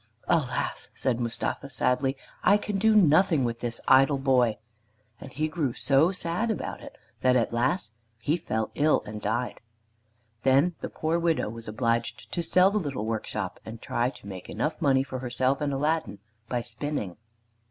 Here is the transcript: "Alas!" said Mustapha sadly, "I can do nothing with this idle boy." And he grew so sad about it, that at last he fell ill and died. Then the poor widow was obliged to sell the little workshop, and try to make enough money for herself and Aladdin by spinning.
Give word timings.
"Alas!" 0.27 0.89
said 0.95 1.19
Mustapha 1.19 1.69
sadly, 1.69 2.17
"I 2.43 2.57
can 2.57 2.79
do 2.79 2.95
nothing 2.95 3.43
with 3.43 3.59
this 3.59 3.79
idle 3.87 4.17
boy." 4.17 4.57
And 5.19 5.31
he 5.31 5.47
grew 5.47 5.73
so 5.75 6.11
sad 6.11 6.49
about 6.49 6.81
it, 6.81 6.97
that 7.19 7.35
at 7.35 7.53
last 7.53 7.91
he 8.19 8.35
fell 8.35 8.71
ill 8.73 9.03
and 9.05 9.21
died. 9.21 9.59
Then 10.41 10.73
the 10.81 10.89
poor 10.89 11.19
widow 11.19 11.49
was 11.49 11.67
obliged 11.67 12.31
to 12.31 12.41
sell 12.41 12.71
the 12.71 12.79
little 12.79 13.05
workshop, 13.05 13.59
and 13.63 13.79
try 13.79 14.09
to 14.09 14.25
make 14.27 14.49
enough 14.49 14.81
money 14.81 15.03
for 15.03 15.19
herself 15.19 15.61
and 15.61 15.71
Aladdin 15.71 16.17
by 16.49 16.63
spinning. 16.63 17.17